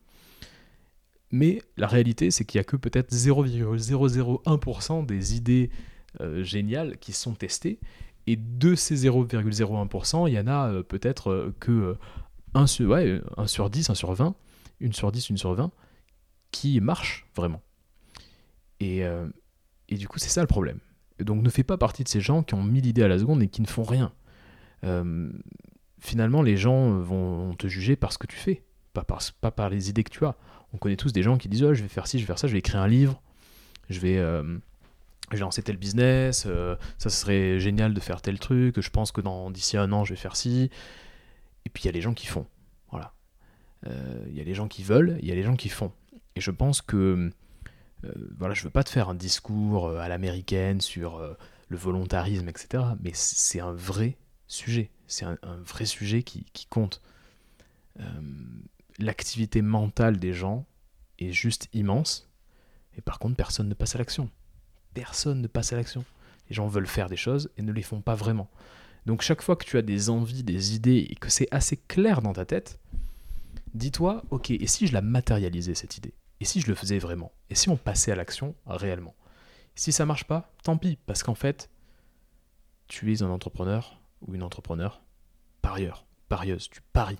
[1.34, 5.72] Mais la réalité, c'est qu'il n'y a que peut-être 0,001% des idées
[6.22, 7.80] euh, géniales qui sont testées.
[8.28, 11.98] Et de ces 0,01%, il y en a euh, peut-être euh, que
[12.54, 14.36] 1 sur, ouais, 1 sur 10, 1 sur 20,
[14.84, 15.72] 1 sur 10, 1 sur 20,
[16.52, 17.64] qui marchent vraiment.
[18.80, 19.04] Et,
[19.90, 20.78] du coup, c'est ça le problème.
[21.20, 23.42] donc ne fais pas partie de ces gens qui ont mille idées à la seconde
[23.42, 24.12] et qui ne font rien.
[26.00, 28.62] finalement, les gens vont te juger par ce que tu fais,
[28.94, 30.36] pas par les idées que tu as.
[30.74, 32.40] On connaît tous des gens qui disent oh, je vais faire ci, je vais faire
[32.40, 33.22] ça, je vais écrire un livre,
[33.90, 34.58] je vais, euh,
[35.32, 39.52] lancer tel business, euh, ça serait génial de faire tel truc, je pense que dans
[39.52, 40.70] d'ici un an je vais faire ci.
[41.66, 42.46] Et puis il y a les gens qui font.
[42.92, 43.14] Voilà.
[43.88, 45.92] Euh, il y a les gens qui veulent, il y a les gens qui font.
[46.36, 47.32] Et je pense que
[48.38, 51.22] voilà, je veux pas te faire un discours à l'américaine sur
[51.70, 52.84] le volontarisme, etc.
[53.02, 54.90] Mais c'est un vrai sujet.
[55.08, 57.02] C'est un, vrai sujet qui compte
[59.00, 60.66] l'activité mentale des gens
[61.20, 62.30] est juste immense.
[62.98, 64.30] Et par contre, personne ne passe à l'action.
[64.94, 66.06] Personne ne passe à l'action.
[66.50, 68.50] Les gens veulent faire des choses et ne les font pas vraiment.
[69.06, 72.22] Donc chaque fois que tu as des envies, des idées et que c'est assez clair
[72.22, 72.80] dans ta tête,
[73.74, 76.14] dis-toi, ok, et si je la matérialisais cette idée?
[76.40, 77.32] Et si je le faisais vraiment?
[77.50, 79.16] Et si on passait à l'action réellement?
[79.76, 81.70] Si ça marche pas, tant pis, parce qu'en fait,
[82.88, 85.02] tu es un entrepreneur ou une entrepreneur
[85.62, 87.20] parieur, parieuse, tu paries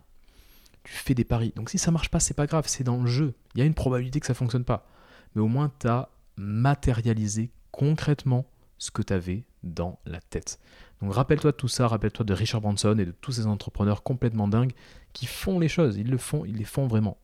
[0.84, 1.54] tu fais des paris.
[1.56, 3.34] Donc si ça marche pas, c'est pas grave, c'est dans le jeu.
[3.56, 4.88] Il y a une probabilité que ça fonctionne pas.
[5.36, 8.46] Mais au moins, tu as matérialisé concrètement
[8.78, 10.60] ce que tu avais dans la tête.
[11.02, 14.48] Donc rappelle-toi de tout ça, rappelle-toi de Richard Branson et de tous ces entrepreneurs complètement
[14.48, 14.74] dingues
[15.14, 17.18] qui font les choses, ils le font, ils les font vraiment.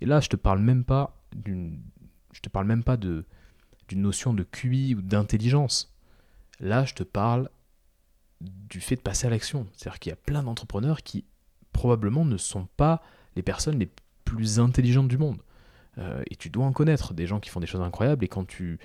[0.00, 1.80] Et là, je te parle même pas d'une
[2.32, 3.24] je te parle même pas de
[3.88, 5.94] d'une notion de QI ou d'intelligence.
[6.58, 7.48] Là, je te parle
[8.40, 9.66] du fait de passer à l'action.
[9.72, 11.24] C'est-à-dire qu'il y a plein d'entrepreneurs qui
[11.76, 13.02] probablement ne sont pas
[13.36, 13.90] les personnes les
[14.24, 15.42] plus intelligentes du monde.
[15.98, 18.46] Euh, et tu dois en connaître des gens qui font des choses incroyables et quand
[18.46, 18.78] tu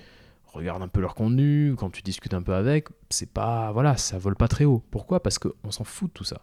[0.44, 4.18] regardes un peu leur contenu, quand tu discutes un peu avec, c'est pas voilà, ça
[4.18, 4.84] vole pas très haut.
[4.90, 5.22] Pourquoi?
[5.22, 6.42] Parce qu'on s'en fout de tout ça.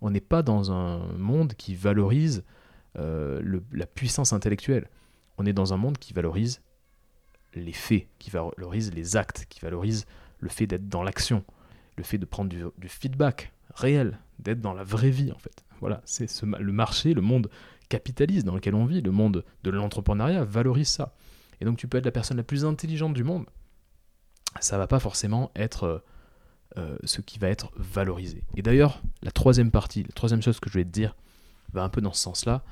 [0.00, 2.44] On n'est pas dans un monde qui valorise
[2.98, 4.88] euh, la puissance intellectuelle.
[5.38, 6.60] On est dans un monde qui valorise
[7.54, 10.06] les faits, qui valorise les actes, qui valorise
[10.40, 11.44] le fait d'être dans l'action,
[11.96, 15.64] le fait de prendre du feedback réel, d'être dans la vraie vie en fait.
[15.80, 17.48] Voilà, c'est le marché, le monde
[17.88, 21.14] capitaliste dans lequel on vit, le monde de l'entrepreneuriat valorise ça.
[21.60, 23.46] Et donc tu peux être la personne la plus intelligente du monde,
[24.60, 25.98] ça va pas forcément être euh,
[26.76, 28.44] euh, ce qui va être valorisé.
[28.56, 31.16] Et d'ailleurs, la troisième partie, la troisième chose que je vais te dire,
[31.72, 32.64] va un peu dans ce sens-là.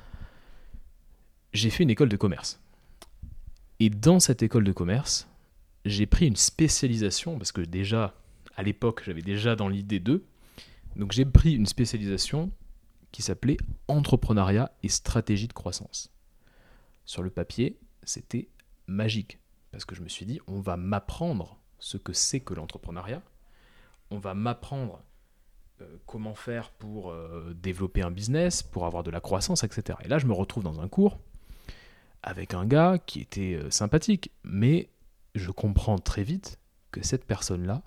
[1.53, 2.59] J'ai fait une école de commerce.
[3.79, 5.27] Et dans cette école de commerce,
[5.85, 8.15] j'ai pris une spécialisation, parce que déjà,
[8.55, 10.25] à l'époque, j'avais déjà dans l'idée d'eux.
[10.95, 12.51] Donc j'ai pris une spécialisation
[13.17, 16.13] qui s'appelait Entrepreneuriat et stratégie de croissance.
[17.03, 18.47] Sur le papier, c'était
[18.85, 19.39] magique,
[19.71, 23.23] parce que je me suis dit, on va m'apprendre ce que c'est que l'entrepreneuriat,
[24.11, 25.01] on va m'apprendre
[25.81, 29.97] euh, comment faire pour euh, développer un business, pour avoir de la croissance, etc.
[30.03, 31.17] Et là, je me retrouve dans un cours
[32.21, 34.91] avec un gars qui était euh, sympathique, mais
[35.33, 36.59] je comprends très vite
[36.91, 37.81] que cette personne-là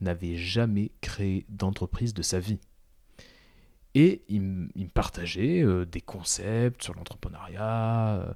[0.00, 2.58] n'avait jamais créé d'entreprise de sa vie.
[3.94, 8.32] Et il, me partageait euh, des concepts sur l'entrepreneuriat, euh,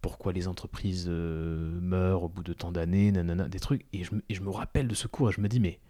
[0.00, 3.84] pourquoi les entreprises euh, meurent au bout de tant d'années, nanana, des trucs.
[3.92, 5.80] Et je, me rappelle de ce cours et je me dis, mais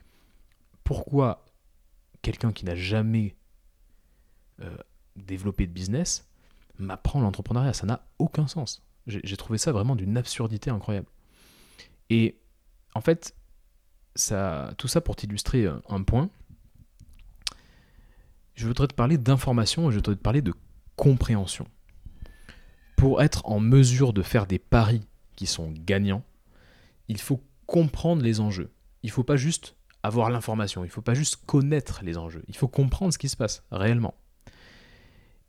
[0.85, 1.45] pourquoi
[2.23, 3.37] quelqu'un qui n'a jamais
[5.17, 6.29] développé de business
[6.79, 7.73] m'apprend l'entrepreneuriat?
[7.73, 8.83] Ça n'a aucun sens.
[9.07, 11.09] J'ai trouvé ça vraiment d'une absurdité incroyable.
[12.11, 12.39] Et
[12.95, 13.35] en fait,
[14.15, 16.31] tout ça pour t'illustrer un point,
[18.55, 20.55] je voudrais te parler d'information et je voudrais te parler de
[20.97, 21.67] compréhension.
[22.97, 26.25] Pour être en mesure de faire des paris qui sont gagnants,
[27.09, 28.73] il faut comprendre les enjeux.
[29.03, 32.45] Il ne faut pas juste avoir l'information, il ne faut pas juste connaître les enjeux,
[32.49, 34.15] il faut comprendre ce qui se passe réellement.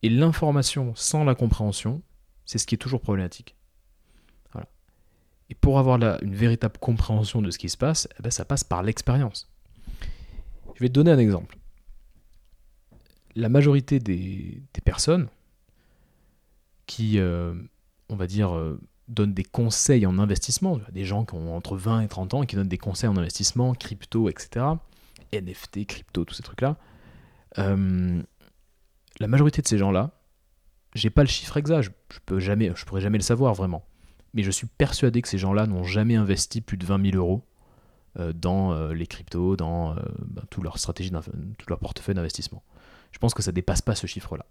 [0.03, 2.01] Et l'information sans la compréhension,
[2.45, 3.55] c'est ce qui est toujours problématique.
[5.49, 8.63] Et pour avoir une véritable compréhension de ce qui se passe, eh ben, ça passe
[8.63, 9.51] par l'expérience.
[10.73, 11.57] Je vais te donner un exemple
[13.35, 15.27] la majorité des, personnes
[16.85, 17.53] qui, euh,
[18.09, 20.79] on va dire, euh, donnent des conseils en investissement.
[20.91, 23.17] Des gens qui ont entre 20 et 30 ans et qui donnent des conseils en
[23.17, 24.65] investissement, crypto, etc.
[25.33, 26.77] NFT, crypto, tous ces trucs-là.
[27.57, 28.21] Euh,
[29.19, 30.11] la majorité de ces gens-là,
[30.95, 31.89] j'ai pas le chiffre exact, je,
[32.29, 33.83] je, jamais, pourrais jamais le savoir vraiment.
[34.33, 37.43] Mais je suis persuadé que ces gens-là n'ont jamais investi plus de 20 000 euros
[38.35, 42.63] dans les cryptos, dans ben, toute leur stratégie, tout leur portefeuille d'investissement.
[43.13, 44.45] Je pense que ça dépasse pas ce chiffre-là.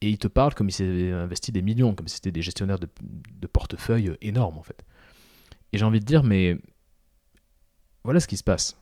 [0.00, 2.78] Et ils te parlent comme s'ils avaient investi des millions, comme si c'était des gestionnaires
[2.78, 4.82] de, de portefeuille énormes en fait.
[5.72, 6.58] Et j'ai envie de dire, mais
[8.02, 8.76] voilà ce qui se passe.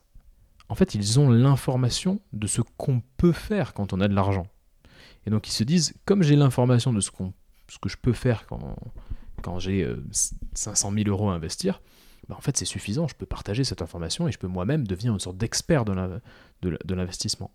[0.69, 4.47] En fait, ils ont l'information de ce qu'on peut faire quand on a de l'argent.
[5.25, 7.33] Et donc ils se disent, comme j'ai l'information de ce, qu'on,
[7.67, 8.75] ce que je peux faire quand,
[9.41, 9.87] quand j'ai
[10.53, 11.81] 500 000 euros à investir,
[12.27, 15.13] bah en fait c'est suffisant, je peux partager cette information et je peux moi-même devenir
[15.13, 17.51] une sorte d'expert de l'investissement.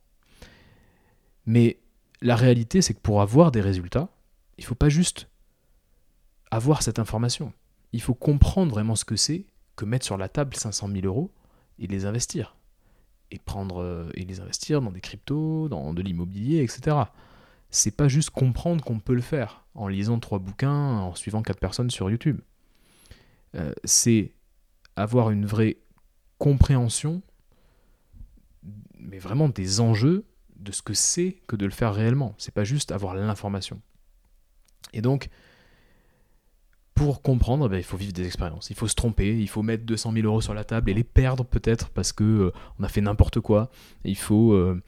[1.46, 1.78] Mais
[2.20, 4.08] la réalité, c'est que pour avoir des résultats,
[4.58, 5.28] il ne faut pas juste
[6.50, 7.52] avoir cette information.
[7.92, 11.32] Il faut comprendre vraiment ce que c'est que mettre sur la table 500 000 euros
[11.78, 12.56] et les investir.
[13.30, 16.96] Et, prendre, euh, et les investir dans des cryptos, dans de l'immobilier, etc.
[17.70, 21.58] C'est pas juste comprendre qu'on peut le faire en lisant trois bouquins, en suivant quatre
[21.58, 22.40] personnes sur YouTube.
[23.56, 24.32] Euh, c'est
[24.94, 25.78] avoir une vraie
[26.38, 27.22] compréhension,
[28.98, 30.24] mais vraiment des enjeux
[30.64, 32.34] de ce que c'est que de le faire réellement.
[32.38, 33.80] C'est pas juste avoir l'information.
[34.92, 35.28] Et donc,
[36.94, 38.70] pour comprendre, ben, il faut vivre des expériences.
[38.70, 41.04] Il faut se tromper, il faut mettre 200 000 euros sur la table et les
[41.04, 43.70] perdre peut-être parce que euh, on a fait n'importe quoi.
[44.04, 44.80] il faut euh,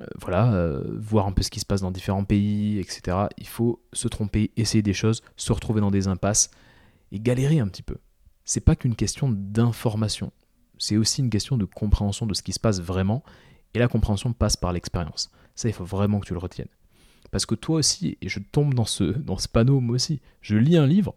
[0.00, 3.28] euh, voir un peu ce qui se passe dans différents pays, etc.
[3.38, 6.50] Il faut se tromper, essayer des choses, se retrouver dans des impasses
[7.12, 7.96] et galérer un petit peu.
[8.44, 10.32] C'est pas qu'une question d'information,
[10.78, 13.22] c'est aussi une question de compréhension de ce qui se passe vraiment
[13.74, 15.30] et la compréhension passe par l'expérience.
[15.54, 16.68] Ça, il faut vraiment que tu le retiennes.
[17.30, 20.56] Parce que toi aussi, et je tombe dans ce, dans ce panneau moi aussi, je
[20.56, 21.14] lis un livre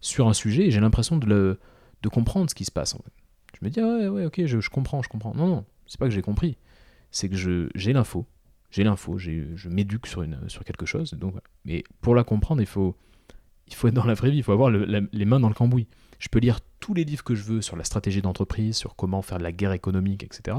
[0.00, 1.58] sur un sujet et j'ai l'impression de,
[2.02, 2.94] de comprendre ce qui se passe.
[2.94, 3.00] En.
[3.58, 5.34] Je me dis, ah ouais, ouais, ok, je, comprends, je comprends.
[5.34, 6.56] Non, non, c'est pas que j'ai compris.
[7.10, 7.36] C'est que
[7.74, 8.26] j'ai l'info.
[8.70, 11.14] J'ai l'info, je m'éduque sur, sur quelque chose.
[11.14, 12.96] Donc, Mais pour la comprendre, il faut,
[13.66, 15.88] il faut être dans la vraie vie, il faut avoir les mains dans le cambouis.
[16.18, 19.22] Je peux lire tous les livres que je veux sur la stratégie d'entreprise, sur comment
[19.22, 20.58] faire de la guerre économique, etc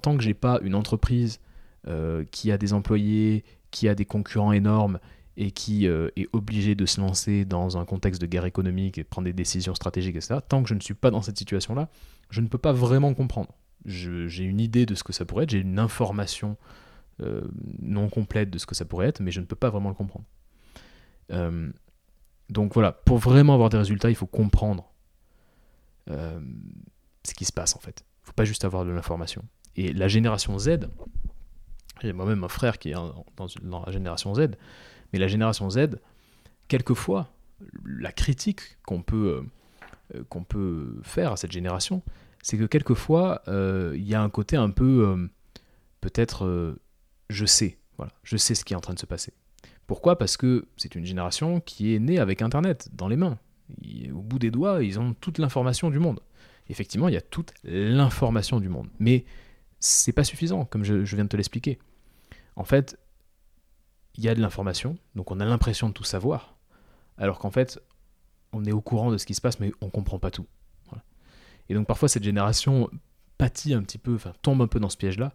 [0.00, 1.40] tant que j'ai pas une entreprise
[1.86, 4.98] euh, qui a des employés, qui a des concurrents énormes
[5.36, 9.04] et qui euh, est obligée de se lancer dans un contexte de guerre économique et
[9.04, 11.88] de prendre des décisions stratégiques, etc., tant que je ne suis pas dans cette situation-là,
[12.30, 13.54] je ne peux pas vraiment comprendre.
[13.84, 16.56] J'ai une idée de ce que ça pourrait être, j'ai une information
[17.20, 17.42] euh,
[17.80, 19.94] non complète de ce que ça pourrait être, mais je ne peux pas vraiment le
[19.94, 20.26] comprendre.
[22.50, 24.92] donc voilà, pour vraiment avoir des résultats, il faut comprendre
[26.08, 28.00] ce qui se passe en fait.
[28.00, 29.44] Il ne faut pas juste avoir de l'information.
[29.78, 30.88] Et la génération Z,
[32.02, 34.48] j'ai moi-même un frère qui est dans, la génération Z,
[35.12, 36.00] mais la génération Z,
[36.66, 37.32] quelquefois,
[37.86, 39.44] la critique qu'on peut,
[40.16, 42.02] euh, qu'on peut faire à cette génération,
[42.42, 45.28] c'est que quelquefois, euh, il y a un côté un peu, euh,
[46.00, 46.76] peut-être,
[47.30, 49.32] je sais, voilà, je sais ce qui est en train de se passer.
[49.86, 50.18] Pourquoi?
[50.18, 53.38] Parce que c'est une génération qui est née avec Internet dans les mains.
[54.12, 56.18] au bout des doigts, ils ont toute l'information du monde.
[56.68, 58.88] Effectivement, il y a toute l'information du monde.
[58.98, 59.24] Mais
[59.80, 61.78] c'est pas suffisant, comme je, viens de te l'expliquer.
[62.56, 62.98] En fait,
[64.16, 66.56] il y a de l'information, donc on a l'impression de tout savoir,
[67.16, 67.80] alors qu'en fait,
[68.52, 70.46] on est au courant de ce qui se passe, mais on comprend pas tout.
[71.68, 72.90] Et donc parfois, cette génération
[73.36, 75.32] pâtit un petit peu, enfin tombe un peu dans ce piège-là,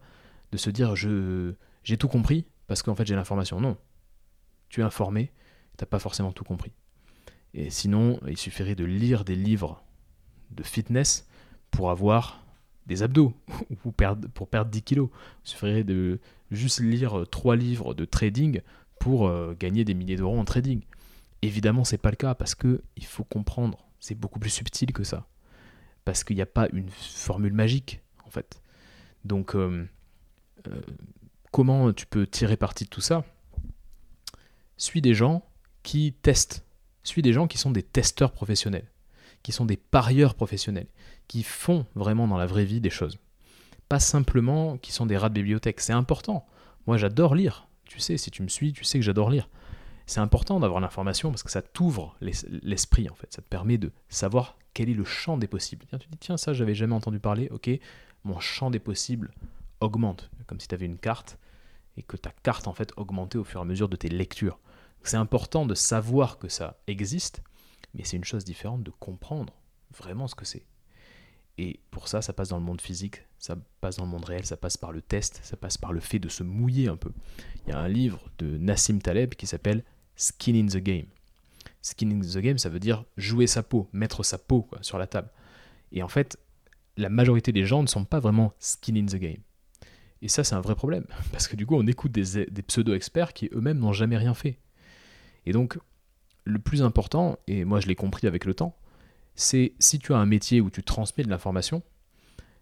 [0.52, 1.54] de se dire je
[1.84, 3.62] j'ai tout compris parce qu'en fait j'ai l'information.
[3.62, 3.78] Non,
[4.70, 5.32] tu es informé,
[5.78, 6.74] t'as pas forcément tout compris.
[7.54, 9.84] Et sinon, il suffirait de lire des livres
[10.50, 11.28] de fitness
[11.70, 12.43] pour avoir
[12.86, 13.34] des abdos
[13.86, 15.10] ou pour perdre 10 kilos.
[15.46, 16.20] Il suffirait de
[16.52, 18.62] juste lire trois livres de trading
[19.00, 20.82] pour euh, gagner des milliers d'euros en trading.
[21.42, 25.04] Évidemment, c'est pas le cas parce que il faut comprendre, c'est beaucoup plus subtil que
[25.04, 25.28] ça.
[26.06, 28.62] Parce qu'il n'y a pas une formule magique en fait.
[29.26, 29.86] Donc, euh,
[30.68, 30.82] euh,
[31.52, 33.26] comment tu peux tirer parti de tout ça?
[34.78, 35.46] Suis des gens
[35.82, 36.66] qui testent.
[37.04, 38.90] Suis des gens qui sont des testeurs professionnels,
[39.44, 40.88] qui sont des parieurs professionnels,
[41.28, 43.18] qui font vraiment dans la vraie vie des choses.
[43.90, 45.80] Pas simplement qui sont des rats de bibliothèque.
[45.80, 46.46] C'est important.
[46.88, 47.68] Moi, j'adore lire.
[47.86, 49.50] Tu sais, si tu me suis, tu sais que j'adore lire.
[50.06, 53.32] C'est important d'avoir l'information parce que ça t'ouvre l'esprit, en fait.
[53.34, 55.86] Ça te permet de savoir quel est le champ des possibles.
[55.88, 57.50] Tiens, tu dis, tiens, ça, j'avais jamais entendu parler.
[57.52, 57.70] Ok,
[58.24, 59.32] mon champ des possibles
[59.80, 60.30] augmente.
[60.48, 61.38] Comme si tu avais une carte
[61.96, 64.60] et que ta carte, en fait, augmentait au fur et à mesure de tes lectures.
[65.04, 67.44] C'est important de savoir que ça existe,
[67.94, 69.54] mais c'est une chose différente de comprendre
[69.96, 70.66] vraiment ce que c'est.
[71.58, 74.46] Et pour ça, ça passe dans le monde physique, ça passe dans le monde réel,
[74.46, 77.12] ça passe par le test, ça passe par le fait de se mouiller un peu.
[77.66, 79.84] Il y a un livre de Nassim Taleb qui s'appelle
[80.16, 81.06] Skin in the Game.
[81.82, 85.06] Skin in the game, ça veut dire jouer sa peau, mettre sa peau sur la
[85.06, 85.30] table.
[85.92, 86.38] Et en fait,
[86.98, 89.42] la majorité des gens ne sont pas vraiment skin in the game.
[90.22, 93.50] Et ça, c'est un vrai problème, parce que du coup, on écoute des, pseudo-experts qui
[93.54, 94.60] eux-mêmes n'ont jamais rien fait.
[95.46, 95.78] Et donc,
[96.46, 98.78] le plus important, et moi je l'ai compris avec le temps,
[99.36, 101.82] c'est si tu as un métier où tu transmets de l'information,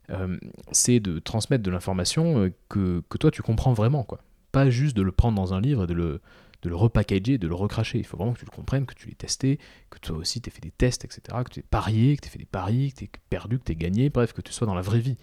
[0.10, 0.38] euh,
[0.72, 4.24] c'est de transmettre de l'information euh, que, que, toi tu comprends vraiment, quoi.
[4.52, 6.22] Pas juste de le prendre dans un livre et de le,
[6.62, 8.00] de le repackager, de le recracher.
[8.00, 10.50] Il faut vraiment que tu le comprennes, que tu l'aies testé, que toi aussi tu
[10.50, 12.92] aies fait des tests, etc., que tu aies parié, que tu aies fait des paris,
[12.92, 15.00] que tu aies perdu, que tu aies gagné, bref, que tu sois dans la vraie
[15.00, 15.18] vie.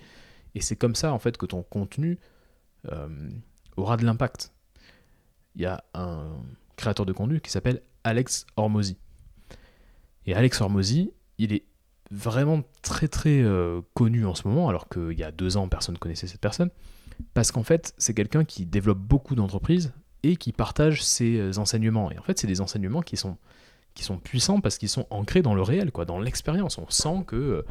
[0.55, 2.19] Et c'est comme ça, en fait, que ton contenu
[2.91, 3.31] euh,
[3.77, 4.53] aura de l'impact.
[5.55, 6.37] Il y a un
[6.77, 8.97] créateur de contenu qui s'appelle Alex Hormozy.
[10.27, 11.64] Et Alex Hormozy, il est
[12.11, 15.94] vraiment très très euh, connu en ce moment, alors qu'il y a deux ans, personne
[15.94, 16.70] ne connaissait cette personne,
[17.35, 22.11] parce qu'en fait, c'est quelqu'un qui développe beaucoup d'entreprises et qui partage ses euh, enseignements.
[22.11, 23.37] Et en fait, c'est des enseignements qui sont,
[23.94, 26.79] qui sont puissants parce qu'ils sont ancrés dans le réel, quoi, dans l'expérience.
[26.79, 27.62] On sent que euh,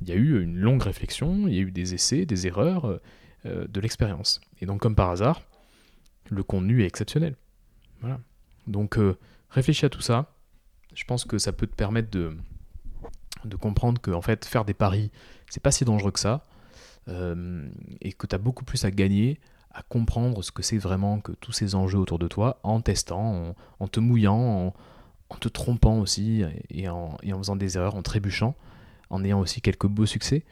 [0.00, 3.00] il y a eu une longue réflexion, il y a eu des essais, des erreurs,
[3.44, 4.40] de l'expérience.
[4.60, 5.42] Et donc, comme par hasard,
[6.30, 7.34] le contenu est exceptionnel.
[8.00, 8.20] Voilà.
[8.68, 8.98] Donc,
[9.50, 10.32] réfléchis à tout ça.
[10.94, 12.36] Je pense que ça peut te permettre de,
[13.44, 15.10] de comprendre que en fait, faire des paris,
[15.48, 16.46] c'est pas si dangereux que ça.
[17.08, 17.68] Euh,
[18.02, 19.40] et que tu as beaucoup plus à gagner
[19.72, 23.54] à comprendre ce que c'est vraiment que tous ces enjeux autour de toi en testant,
[23.78, 24.74] en, te mouillant,
[25.28, 28.56] en, te trompant aussi et en, faisant des erreurs, en trébuchant,
[29.10, 30.44] en ayant aussi quelques beaux succès.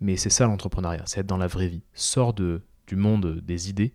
[0.00, 1.82] Mais c'est ça l'entrepreneuriat, c'est être dans la vraie vie.
[1.94, 3.94] Sors de, du monde des idées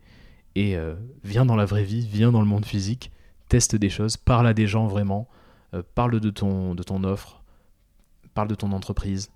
[0.55, 3.11] et euh, viens dans la vraie vie, viens dans le monde physique
[3.49, 5.27] teste des choses, parle à des gens vraiment,
[5.73, 7.40] euh, parle de ton, de ton offre,
[8.33, 9.31] parle de ton entreprise,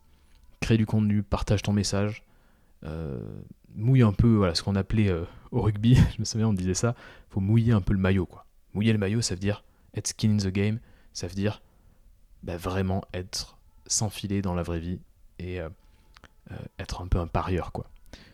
[0.59, 2.23] crée du contenu, partage ton message,
[2.83, 3.19] euh,
[3.75, 6.73] mouille un peu voilà, ce qu'on appelait euh, au rugby, je me souviens on disait
[6.73, 6.95] ça,
[7.29, 8.25] faut mouiller un peu le maillot.
[8.25, 8.45] quoi.
[8.73, 10.79] Mouiller le maillot, ça veut dire être skin in the game,
[11.13, 11.61] ça veut dire
[12.43, 14.99] bah, vraiment être s'enfiler dans la vraie vie
[15.39, 15.59] et
[16.79, 17.71] être un peu un parieur.
[17.71, 17.85] quoi.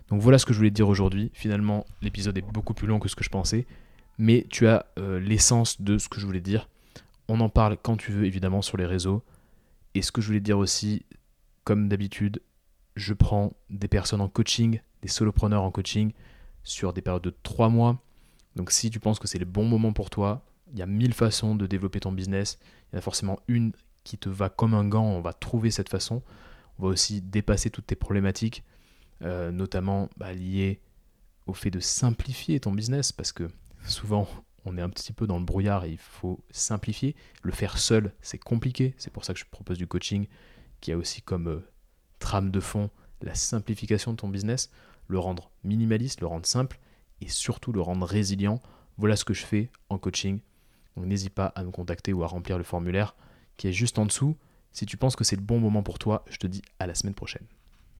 [0.10, 1.32] Donc voilà ce que je voulais dire aujourd'hui.
[1.34, 3.66] Finalement, l'épisode est beaucoup plus long que ce que je pensais
[4.22, 6.70] mais tu as euh, l'essence de ce que je voulais dire.
[7.28, 9.24] On en parle quand tu veux, évidemment, sur les réseaux.
[9.94, 11.06] Et ce que je voulais dire aussi,
[11.64, 12.42] comme d'habitude,
[12.96, 16.12] je prends des personnes en coaching, des solopreneurs en coaching,
[16.64, 18.02] sur des périodes de 3 mois.
[18.56, 21.14] Donc si tu penses que c'est le bon moment pour toi, il y a mille
[21.14, 22.60] façons de développer ton business.
[22.62, 23.74] Il y en a forcément une
[24.04, 26.22] qui te va comme un gant, on va trouver cette façon.
[26.80, 28.64] On va aussi dépasser toutes tes problématiques,
[29.22, 30.82] euh, notamment bah, liées
[31.48, 33.50] au fait de simplifier ton business, parce que
[33.86, 34.28] souvent
[34.66, 37.16] on est un petit peu dans le brouillard et il faut simplifier.
[37.42, 38.94] Le faire seul, c'est compliqué.
[38.98, 40.28] C'est pour ça que je propose du coaching
[40.80, 41.68] qui a aussi comme euh,
[42.20, 42.90] trame de fond
[43.22, 44.72] la simplification de ton business,
[45.08, 46.80] le rendre minimaliste, le rendre simple
[47.22, 48.60] et surtout le rendre résilient.
[48.98, 50.40] Voilà ce que je fais en coaching.
[50.96, 53.16] Donc n'hésite pas à me contacter ou à remplir le formulaire
[53.58, 54.36] qui est juste en dessous.
[54.72, 56.96] Si tu penses que c'est le bon moment pour toi, je te dis à la
[56.96, 57.46] semaine prochaine.